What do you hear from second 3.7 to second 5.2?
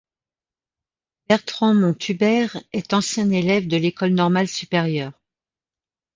l’École normale supérieure.